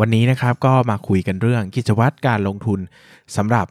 [0.00, 2.80] วันนี้นะครับก็มาคุยกันเรื่องกิจวัตรการลงทุน
[3.36, 3.66] สำหรับ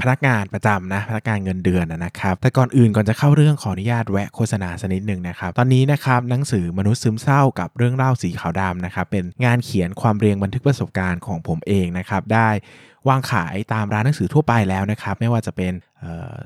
[0.00, 12.48] พนักงานประจำนะพนักงานเงินเดือนนะครับแต่ก่อนอื่นก่อนจะเข้าเรื่องขออนุญาตแวะโฆษณาสักนิดหนึ่งนะครับตอนนี้นะครับหนังสือมนุษย์ซึมเศร้ากับเรื่องเล่าสีขาวดำนะครับเป็นงานเขียนความเรียงบันทึกประสบการณ์ของผมเองนะครับได้
[13.08, 15.72] วางขายตามร้านหนังสือทั่วไปแล้วนะครับไม่ว่าจะเป็น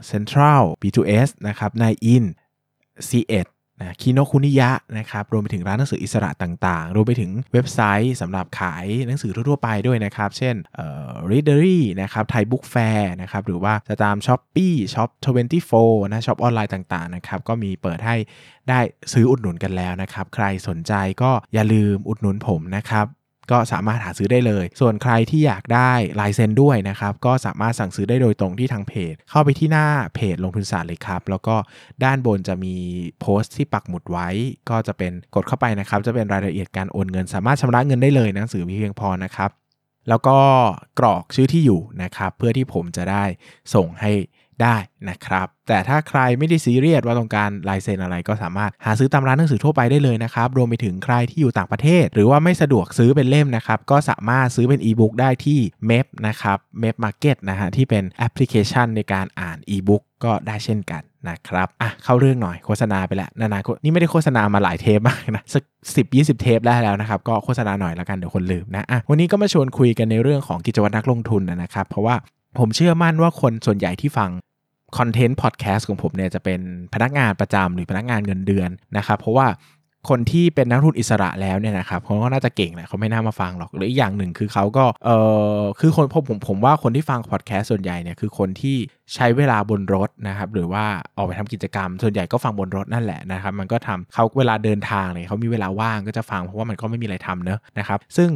[0.07, 2.25] เซ็นทรัล B2S นะครับนายอิน
[3.09, 3.47] C1
[3.81, 15.11] นะคิโนคุนิยะนะครับรวมไปถึงร้านหนังสืออิสระต่างๆ รวมไปถึงเว็บไซต์สำหรับขายหนังสือทั่วๆไปด้วยนะครับ เช่นเอ่อ Readery นะครับ Thai Book Fair นะครับหรือว่าจะตาม Shopee Shop
[15.61, 18.17] 24นะช็อปออนไลน์ต่างๆนะครับก็มีเปิดให้
[18.69, 18.81] ได้
[19.13, 23.07] ซื้ออุดหนุนกันแล้วนะครับ ใครสนใจก็อย่าลืมอุดหนุนผมนะครับ
[23.51, 31.57] ก็สามารถหาซื้อได้เลย ส่วนใครที่อยากได้ลายเซ็นด้วยนะครับ ก็สามารถสั่งซื้อได้โดยตรงที่ทางเพจ เข้าไปที่หน้าเพจลงทุนศาสตร์เลยครับ แล้วก็
[32.05, 32.75] ด้านบนจะมี
[33.21, 34.29] โพสต์ที่ปักหมุดไว้
[34.71, 39.51] ก็จะเป็นกดเข้าไปนะครับ จะเป็นรายละเอียดการโอนเงิน สามารถชำระเงินได้เลยหนังสือมีเพียงพอนะครับ
[40.09, 40.39] แล้วก็
[40.99, 43.25] กรอกชื่อที่อยู่นะครับ เพื่อที่ผมจะได้
[43.75, 44.13] ส่งให้
[44.63, 44.77] ได้
[45.09, 55.59] นะครับ แต่ถ้าใครไม่ได้ซีเรียสว่าต้องการลายเซ็นอะไรก็สามารถหาซื้อตามร้านหนังสือทั่วไปได้เลยนะครับ รวมไปถึงใครที่อยู่ต่างประเทศ หรือว่าไม่สะดวกซื้อเป็นเล่มนะครับ ก็สามารถซื้อเป็นอีบุ๊กได้ที่
[55.91, 65.63] MEB นะครับ MEB Market นะฮะที่เป็นแอปพลิเคชันในการอ่านอีบุ๊กก็ได้เช่นกันนะครับอะเข้าเรื่องหน่อยโฆษณาไปแล้วนานานี่ไม่ได้โฆษณามาหลายเทปมากนะสัก
[65.97, 72.17] สิบยีเทปได้แล้วนะครับ ก็โฆษณาหน่อยแล้วกันเดี๋ยวคนลืมนะอะวันนี้ก็มาชวนคุยกันในเรื่องของกิจวัตรนักลงทุนนะครับ เพราะว่า
[72.59, 74.31] ผมเชื่อมั่นว่าคนส่วนใหญ่ที่ฟัง
[74.99, 76.61] content podcast ของผมเนี่ยจะเป็น
[76.95, 79.49] พนักงานประจำหรือพนักงานเงินเดือนนะครับเพราะว่า
[80.09, 85.11] คนที่เป็นนักลงทุนอิสระแล้วเนี่ยนะครับเขาก็น่าจะเก่งแหละเขาไม่น่ามาฟังหรอกหรืออีกอย่างหนึ่งคือเขาก็เอ
[85.59, 88.77] อคือคนผมผมผมว่าคนที่ฟังพอดแคสต์ส่วนใหญ่เนี่ยคือคนที่
[89.15, 90.85] ใช้เวลาบนรถนะครับหรือว่า
[91.17, 98.31] ออกไปทำกิจกรรม ส่วนใหญ่ก็ฟังบนรถนั่นแหละนะครับมันก็ทำเขาเวลาเดินทางเลยเขามีเวลาว่างก็จะฟังเพราะว่ามันก็ไม่มีอะไรทำเนอะนะครับซึ่ง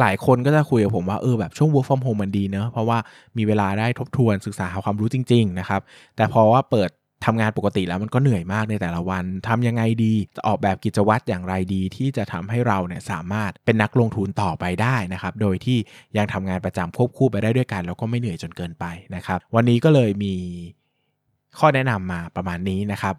[0.00, 2.98] หลายคนก็จะคุยกับผมว่าเออแบบช่วง work from home มันดีเนอะเพราะว่า
[3.36, 5.80] มีเวลาได้ทบทวนศึกษาหาความรู้จริง ๆ นะครับ
[6.16, 6.90] แต่พอว่าเปิด
[7.26, 15.78] ทำงานปกติแล้วมันก็เหนื่อยมากในแต่ละวันทำยังไงดี จะออกแบบกิจวัตรอย่างไรดี ที่จะทำให้เราเนี่ยสามารถเป็นนักลงทุนต่อไปได้นะครับ โดยที่
[16.16, 18.84] ยังทำงานประจำควบคู่ไปได้ด้วยกัน แล้วก็ไม่เหนื่อยจนเกินไป
[19.14, 20.34] นะครับ วันนี้ก็เลยมี
[21.58, 23.14] ข้อแนะนำมาประมาณนี้นะครับ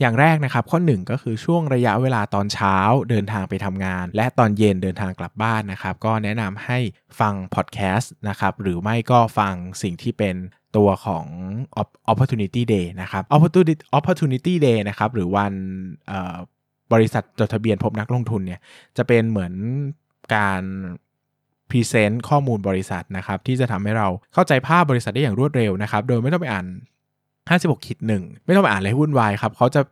[0.00, 2.76] อย่างแรกนะครับข้อ 1 ก็คือช่วงระยะเวลาตอนเช้า
[3.10, 6.78] เดินทางไปทำงาน และตอนเย็นเดินทางกลับบ้านนะครับ ก็แนะนำให้
[7.20, 10.36] ฟังพอดแคสต์นะครับหรือไม่ก็ฟังสิ่งที่เป็น
[10.76, 11.26] ตัวของ
[12.12, 15.52] opportunity day นะครับ opportunity opportunity day นะครับหรือวัน
[16.92, 18.60] บริษัทจดทะเบียนพบนักลงทุนเนี่ย
[18.96, 19.52] จะเป็นเหมือน
[20.34, 20.62] การ
[21.70, 26.66] present ข้อมูลบริษัทนะครับที่จะทำให้เราเข้าใจภาพบริษัทได้อย่างรวดเร็วนะครับ โดยไม่ต้องไปอ่าน
[27.50, 29.82] 56ขีดหนึ่งไม่ต้องไปอ่านอะไรวุ่นวายครับเขาจะ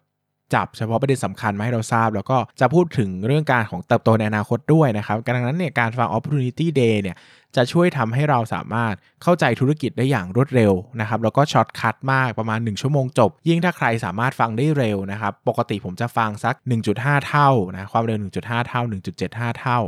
[0.57, 7.17] จับเฉพาะประเด็นสำคัญมาให้เราทราบ แล้วก็จะพูดถึงเรื่องการของเติบโตในอนาคตด้วยนะครับดังนั้นเนี่ยการฟัง opportunity day เนี่ย
[7.57, 16.55] จะช่วยทำให้เราสามารถเข้าใจธุรกิจได้อย่างรวดเร็วนะครับแล้วก็ shortcut มากประมาณ 1 ชั่วโมงจบ ยิ่งถ้าใครสามารถฟังได้เร็วนะครับปกติผมจะฟังสัก
[16.91, 18.83] 1.5 เท่านะความเร็ว 1.5 เท่า
[19.21, 19.79] 1.75 เท่า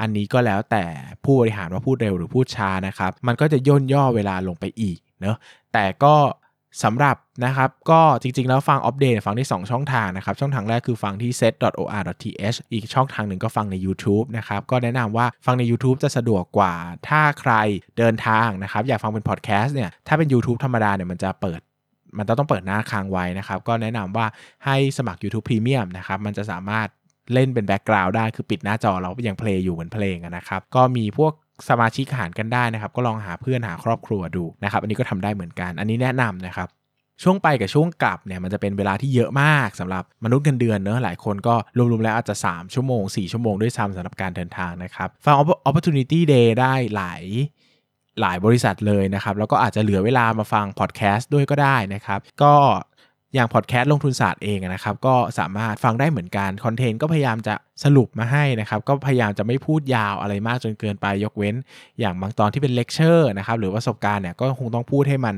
[0.00, 0.84] อันนี้ก็แล้วแต่
[1.24, 5.36] ผู้บริหารว่าพูดเร็วหรือพูดช้านะครับมันก็จะย่นย่อเวลาลงไปอีกเนาะ
[5.72, 6.14] แต่ก็
[6.82, 16.74] สำหรับนะครับ ก็จริงๆ แล้วฟังอัปเดตฟังได้ 2 ช่องทางนะครับ ช่องทางแรกคือฟังที่ set.or.th อีกช่องทางหนึ่งก็ฟังใน YouTube นะครับ ก็แนะนำว่าฟังใน YouTube จะสะดวกกว่า
[17.08, 17.52] ถ้าใคร
[17.98, 21.60] เดินทางนะครับ อยากฟังเป็นพอดแคสต์เนี่ย ถ้าเป็น YouTube ธรรมดาเนี่ยมันจะเปิด
[22.18, 24.26] มันต้องเปิดหน้าค้างไว้นะครับ ก็แนะนำว่า
[24.64, 26.88] ให้สมัคร YouTube Premium นะครับ มันจะสามารถ
[27.32, 31.32] เล่นเป็นแบ็กกราวด์ได้ คือปิดหน้าจอเรายังเพลงอยู่เหมือนเพลงนะครับ ก็มีพวก
[31.68, 36.68] สมาชิกหารกันได้นะครับ ก็ลองหาเพื่อนหาครอบครัวดูนะครับ อันนี้ก็ทำได้เหมือนกัน อันนี้แนะนำนะครับ
[37.22, 45.34] ช่วงไปกับช่วงกลับเนี่ยมันจะเป็นเวลาที่เยอะมากสำหรับมนุษย์เงินเดือนเนอะหลายคนก็รวมๆแล้วอาจจะ 3 ชั่วโมง 4 ชั่วโมงด้วยซ้ำสำหรับการเดินทางนะครับฟัง
[45.68, 47.22] opportunity day ได้หลาย
[48.20, 52.54] หลายบริษัทเลยนะครับ แล้วก็อาจจะเหลือเวลามาฟังพอดแคสต์ด้วยก็ได้นะครับ ก็
[53.34, 57.54] อย่างพอดแคสต์ลงทุนศาสตร์เองนะครับ ก็สามารถฟังได้เหมือนกัน คอนเทนต์ก็พยายามจะ
[57.84, 61.54] สรุปมาให้นะครับ ก็พยายามจะไม่พูดยาวอะไรมากจนเกินไปยกเว้น
[62.00, 65.36] อย่างบางตอนที่เป็นเลคเชอร์นะครับหรือประสบการณ์เนี่ยก็คงต้องพูดให้มัน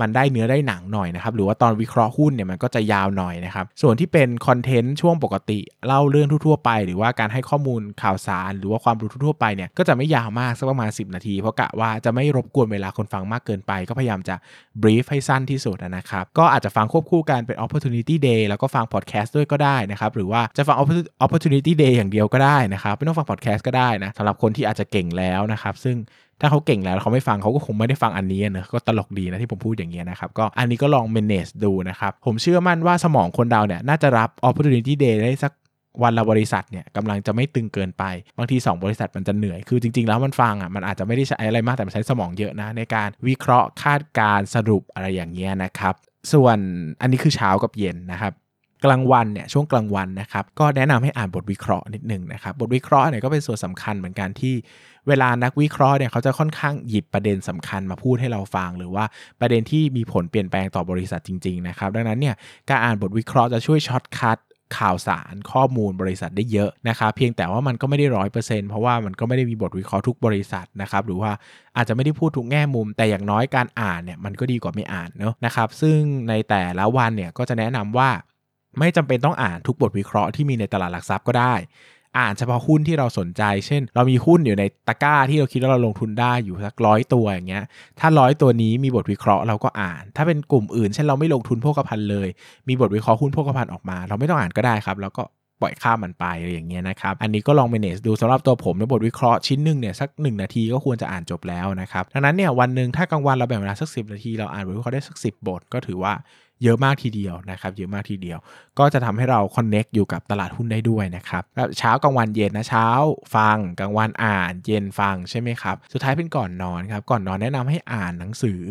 [0.00, 14.34] มันได้เนื้อได้หนังหน่อยนะครับหรือว่าตอนวิเคราะห์หุ้นเนี่ยมันก็จะยาวหน่อยนะครับส่วนที่เป็นคอนเทนต์ช่วงปกติเล่าเรื่องทั่วๆไป หรือว่าการให้ข้อมูลข่าวสาร หรือว่าความรู้ทั่วไปเนี่ยก็จะไม่ยาวมากสักประมาณ 10 นาที เพราะกะว่าจะไม่รบกวนเวลาคนฟังมากเกินไป ก็พยายามจะ
[14.82, 20.76] brief ให้สั้นที่สุดนะครับก็อาจจะฟังควบคู่กันเป็น opportunity day แล้วก็ฟังพอดแคสต์ด้วยก็ได้นะครับหรือว่าจะฟัง
[21.24, 25.96] opportunity day อย่างเดียวก็ได้นะครับ ไม่ต้องฟังพอดแคสต์ก็ได้นะสำหรับคนที่อาจจะเก่งแล้วนะครับ ซึ่ง
[26.40, 35.52] ถ้าเขาเก่งแล้วเขาไม่ฟังเขาก็คงไม่ได้ฟังอันนี้นะก็ตลกดีนะที่ผมพูดอย่างเงี้ยนะครับก็อันนี้ก็ลอง manage ดูนะครับผมเชื่อมั่นว่าสมองคนเราเนี่ยน่าจะรับ opportunity day ได้สัก
[36.02, 38.04] วันละบริษัทเนี่ยกำลังจะไม่ตึงเกินไป
[38.38, 45.94] บางที 2 บริษัทมันจะเหนื่อย คือจริง ๆ แล้วมันฟังอะมันอาจจะไม่ได้ใช้อะไรมากแต่มันใช้สมองเยอะนะ ในการวิเคราะห์คาดการสรุปอะไรอย่างเงี้ยนะครับ
[46.32, 46.58] ส่วน
[47.00, 48.32] อันนี้คือเช้ากับเย็นนะครับ
[48.84, 54.54] กลางวันเนี่ยช่วงกลางวันนะครับก็แนะนำให้อ่านบทวิเคราะห์นิดนึงนะครับบทวิเคราะห์เนี่ยก็เป็นส่วนสำคัญเหมือนกันที่
[55.08, 59.04] เวลานักวิเคราะห์เนี่ยเขาจะค่อนข้างหยิบประเด็นสำคัญมาพูดให้เราฟัง หรือว่า
[59.40, 62.34] ประเด็นที่มีผลเปลี่ยนแปลงต่อบริษัทจริงๆนะครับดังนั้นเนี่ย
[62.68, 64.38] การอ่านบทวิเคราะห์จะช่วย shortcut
[64.78, 71.30] ข่าวสารข้อมูลบริษัทได้เยอะนะครับเพียงแต่ว่ามันก็ไม่ได้ร้อยเปอร์เซ็นต์เพราะว่ามันก็ไม่ได้มีบทวิเคราะห์ทุกบริษัทนะครับหรือว่า
[71.76, 75.98] อาจจะไม่ได้พูดทุกแง่มุม แต่อย่างน้อยการอ่านเนี่ยมันก็ดีกว่าไม่อ่านเนาะนะครับซึ่ง
[76.28, 78.10] ในแต่ละวันเนี่ยก็จะแนะนำว่า
[78.78, 81.54] ไม่จำเป็นต้องอ่านทุกบทวิเคราะห์ที่มีในตลาดหลักทรัพย์ก็ได้
[82.18, 87.64] อ่านเฉพาะหุ้นที่เราสนใจ เช่น เรามีหุ้นอยู่ในตะกร้าที่เราคิดว่าเราลงทุนได้อยู่สักร้อยตัวอย่างเงี้ย
[88.00, 92.28] ถ้าร้อยตัวนี้มีบทวิเคราะห์เราก็อ่าน ถ้าเป็นกลุ่มอื่น เช่นเราไม่ลงทุนพวกพันเลย
[92.68, 95.22] มีบทวิเคราะห์หุ้นพวกพันออกมา เราไม่ต้องอ่านก็ได้ครับ แล้วก็
[95.60, 106.12] ปล่อยข้ามมันไปอะไรอย่างเงี้ยนะครับ อันนี้ก็ลอง manage ดูสำหรับตัวผมในบทวิเคราะห์ชิ้นหนึ่งเนี่ยสัก 1 นาทีก็ควรจะอ่านจบแล้วนะครับ ดังนั้นเนี่ยวันหนึ่งถ้ากลางวันเราแบ่งเวลาสัก 10 นาทีเราอ่านบทวิเคราะห์ได้สัก 10 บท ก็ถือว่า
[106.64, 108.38] เยอะมากทีเดียวนะครับเยอะมากทีเดียว
[108.78, 111.42] ก็จะทำให้เราคอนเน็กอยู่กับตลาดหุ้นได้ด้วยนะครับ
[111.78, 112.86] เช้ากลางวันเย็นนะเช้า
[113.34, 118.62] ฟังกลางวันอ่าน เย็นฟังใช่ไหมครับ สุดท้ายเป็นก่อนนอนครับก่อนนอนแนะนำให้อ่านหนังสือ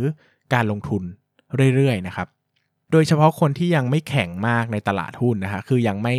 [0.53, 1.03] การลงทุน
[1.75, 2.27] เรื่อยๆนะครับ
[2.91, 6.15] โดยเฉพาะคนที่ยังไม่แข็งมากในตลาดหุ้นนะฮะคือยังไม่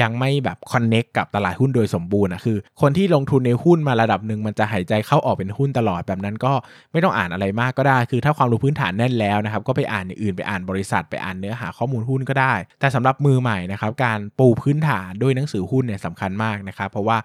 [0.00, 6.52] ยังไม่แบบคอนเน็กกับตลาดหุ้นโดยสมบูรณ์นะคือ คนที่ลงทุนในหุ้นมาระดับหนึ่งมันจะหายใจเข้าออกเป็นหุ้นตลอดแบบนั้นก็
[6.92, 17.16] ไม่ต้องอ่านอะไรมากก็ได้ คือถ้าความรู้พื้นฐานแน่นแล้วนะครับก็ไปอ่านอื่นไปอ่านบริษัทไปอ่านเนื้อหาข้อมูลหุ้นก็ได้ แต่สำหรับมือใหม่นะครับการปูพื้นฐานด้วยหนังสือหุ้นเนี่ยสำคัญมากนะครับเพราะว่า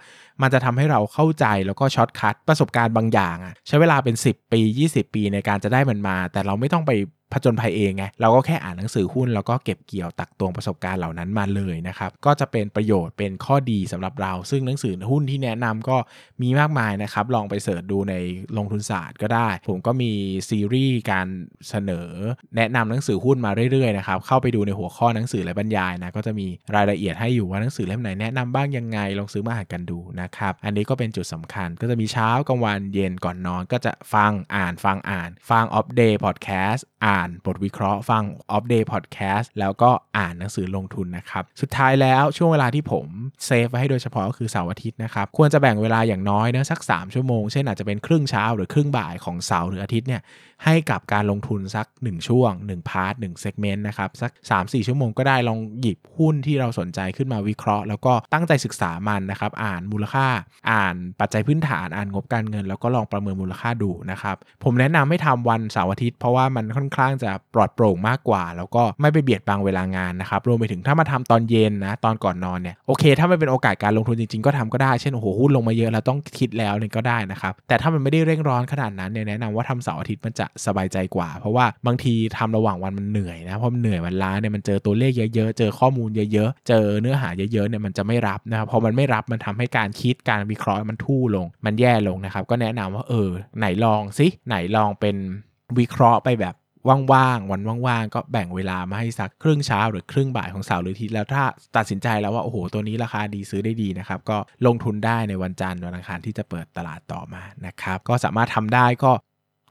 [0.41, 4.61] มันจะทำให้เราเข้าใจแล้วก็ช็อตคัดประสบการณ์บางอย่างอะใช้เวลาเป็น 10 ปี
[4.91, 6.91] 20 ปีในการจะได้มันมา แต่เราไม่ต้องไป
[7.33, 15.97] ผจญภัยเองไงเราก็แค่อ่านหนังสือหุ้นแล้วก็เก็บเกี่ยวตักตวงประสบการณ์เหล่านั้นมาเลยนะครับก็จะเป็นประโยชน์เป็นข้อดีสำหรับเรา ซึ่งหนังสือหุ้นที่แนะนำก็
[16.41, 18.15] มีมากมายนะครับลองไป search ดูใน
[18.57, 20.11] ลงทุนศาสตร์ก็ได้ ผมก็มี
[20.49, 21.27] ซีรีส์การ
[21.69, 22.09] เสนอ
[22.57, 43.05] แนะนำหนังสือหุ้นมาเรื่อยๆนะครับเข้าไปดูในหัวข้อหนังสือและบรรยายนะก็จะมีรายละเอียดให้อยู่ว่าหนังสือเล่มไหนแนะนำบ้างยังไงลองซื้อมาอ่านกันดูนะครับอันนี้ก็เป็นจุดสำคัญ ก็จะมีเช้ากลางวันเย็นก่อนนอน ก็จะฟังอ่านฟังอ่าน ฟัง opp day พอดแคสต์อ่านบทวิเคราะห์ฟัง opp day พอดแคสต์แล้วก็อ่านหนังสือลงทุนนะครับ สุดท้ายแล้วช่วงเวลาที่ผม
[43.45, 50.21] save ไว้ให้โดยเฉพาะก็คือเสาร์อาทิตย์นะครับ ควรจะแบ่งเวลาอย่างน้อยนะสัก 3 ชั่วโมง เช่นอาจจะเป็นครึ่งเช้าหรือครึ่งบ่ายของเสาร์หรืออาทิตย์เนี่ย
[50.65, 60.27] ให้กับการลงทุนสัก 1 ช่วง 1 part 1 segment นะครับสัก 3-4 ชั่วโมงก็ได้ลองหยิบหุ้นที่เราสนใจขึ้นมาวิเคราะห์ แล้วก็ตั้งใจศึกษามันนะครับอ่านมูลค่า
[60.71, 95.15] อ่านปัจจัยพื้นฐานอ่านงบการเงิน แล้วก็ลองประเมินมูลค่าดูนะครับผมแนะนำให้ทำวันเสาร์อาทิตย์เพราะว่ามันค่อนข้างจะปลอดโปร่งมากกว่า แล้วก็ไม่ไปเบียดบังเวลางานนะครับรวมไปถึงถ้ามาทำตอนเย็นนะตอนก่อนนอนเนี่ยโอเค ถ้ามันเป็นโอกาสการลงทุนจริงๆ ก็ทำก็ได้เช่นโอ้โหหุ้นลงมาเยอะแล้วต้องคิดแล้วเนี่ยก็ได้นะครับแต่ถ้ามันไม่ได้เร่งร้อนขนาดนั้นเนี่ยแนะนำว่าทำเสาร์อาทิตย์มันจะสบายใจกว่า เพราะว่าบางทีทำระหว่างวันมันเหนื่อยนะเพราะมันเหนื่อยมันล้าเนี่ยมันเจอตัวเลขเยอะๆเจอข้อมูลเยอะๆ เจอเนื้อหาเยอะๆเนี่ยมันจะไม่รับนะครับพอมันไม่รับมันทำให้การคิดการวิเคราะห์มันทู่ลง มันแย่ลงนะครับก็แนะนำว่าเออไหนลองสิไหนลองเป็น
[95.79, 96.55] วิเคราะห์ไปแบบ
[96.87, 101.43] ว่างๆวันว่างๆก็แบ่งเวลามาให้สักครึ่งเช้าหรือครึ่งบ่ายของเสาร์หรืออาทิตย์แล้วถ้า
[101.77, 109.11] ตัดสินใจแล้วว่าโอ้โหตัวนี้ราคาดีซื้อได้ดีนะครับก็ลงทุนได้ในวันจันทร์วันอังคารที่จะเปิดตลาดต่อมานะครับก็สามารถทำได้ก็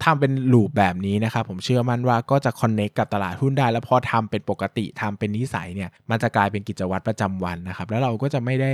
[0.05, 8.73] ทำเป็นลูปแบบนี้นะครับผมเชื่อมั่นว่าก็จะคอนเน็กกับตลาดหุ้นได้ แล้วพอทำเป็นปกติทำเป็นนิสัยเนี่ยมันจะกลายเป็นกิจวัตรประจำวันนะครับแล้วเราก็จะไม่ได้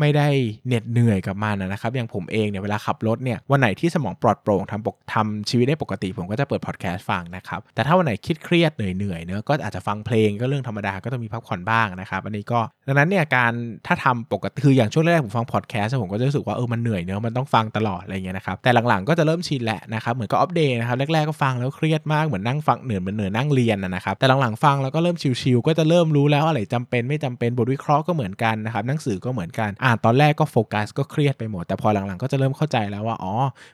[0.00, 0.28] ไม่ได้
[0.66, 13.52] เหน็ดเหนื่อยกับมันนะครับอย่างผมเองเนี่ยเวลาขับรถเนี่ยวันไหนที่สมองปลอดโปร่งทำปกทำชีวิตได้ปกติ ผมก็จะเปิดพอดแคสต์ฟังนะครับแต่ถ้าวันไหนคิดเครียดเหนื่อยเหนื่อยเนอะก็อาจจะฟังเพลงก็เรื่องธรรมดาก็ต้องมีพักผ่อนบ้างนะครับอันนี้ก็ดังนั้นเนี่ยการ
[13.86, 33.32] ถ้าทำปกติคืออย่างช่วงแรกผมฟังพอดแคสต์ผมก็จะรู้สึกว่าเออมันเหนื่อยเนอะมันต้องฟังตลอดอะไรเงี้ยนะครับแต่หลังๆก็จะเริ่มชินแหละนะครับเหมือนกับอัปเดตนะครับแรกๆก็ฟังแล้วเครียดมากเหมือนนั่งฟังเหนื่อยเหมือนเหนื่อยนั่งเรียนนะครับแต่หลังๆฟังแล้วก็เริ่มชิลๆก็จะเริ่มรู้แล้วอะไรจำเป็นไม่จำเป็นบทวิเคราะห์ก็เหมือนกันนะครับหนังสือก็เหมือนกันออ่านตอนแรกก็โฟกัสก็เครียดไปหมด แต่พอหลังๆ ก็จะเริ่มเข้าใจแล้วว่าอ๋อ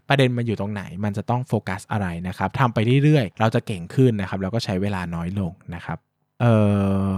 [0.08, 5.98] ประเด็นมันอยู่ตรงไหน มันจะต้องโฟกัสอะไรนะครับทำไปเรื่อยๆ เราจะเก่งขึ้นนะครับแล้วก็ใช้เวลาน้อยลงนะครับ
[6.40, 6.46] เอ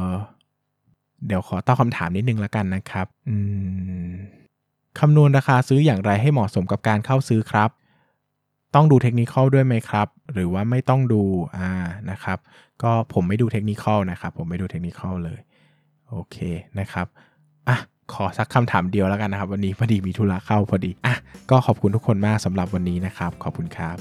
[0.04, 0.06] อ
[1.26, 3.36] เดี๋ยวขอตอบคำถามนิดนึงแล้วกันนะครับอื
[4.10, 4.12] ม
[4.98, 7.70] คำนวณราคาซื้ออย่างไรให้เหมาะสมกับการเข้าซื้อครับ
[8.74, 11.22] ต้องดูเทคนิคด้วยไหมครับ หรือว่าไม่ต้องดู
[11.56, 11.70] อ่า
[12.10, 12.38] นะครับ
[12.82, 15.40] ก็ผมไม่ดูเทคนิคนะครับ ผมไม่ดูเทคนิคเลย
[16.10, 16.36] โอเค
[16.78, 17.06] นะครับ
[17.68, 17.76] อะ
[18.12, 21.14] ขอสักคำถามเดียวแล้วกันนะครับ วันนี้พอดีมีธุระเข้าพอดีอะ
[21.50, 23.96] ก็ขอบคุณทุกคนมากสำหรับวันนี้นะครับ ขอบคุณครับ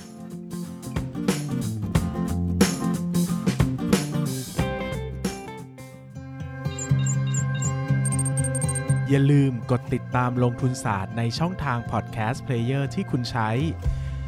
[9.10, 13.50] อย่าลืมกดติดตามลงทุนศาสตร์ในช่องทางพอดแคสต์เพลเยอร์ที่คุณใช้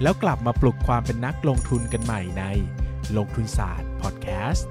[0.01, 2.43] แล้วกลับมาปลุกความเป็นนักลงทุนกันใหม่ใน
[3.17, 4.67] ลงทุนศาสตร์พอดแคสต์